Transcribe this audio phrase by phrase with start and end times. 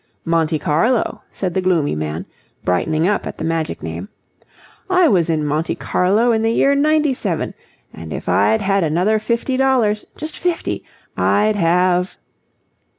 [0.25, 2.25] "Monte Carlo," said the gloomy man,
[2.65, 4.09] brightening up at the magic name.
[4.89, 7.53] "I was in Monte Carlo in the year '97,
[7.93, 10.03] and if I'd had another fifty dollars...
[10.17, 10.83] just fifty...
[11.15, 12.17] I'd have..."